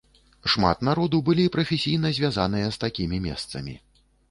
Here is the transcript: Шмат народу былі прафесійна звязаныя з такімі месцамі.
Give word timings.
Шмат 0.53 0.79
народу 0.89 1.19
былі 1.27 1.45
прафесійна 1.57 2.13
звязаныя 2.21 2.73
з 2.79 2.83
такімі 2.87 3.23
месцамі. 3.29 3.79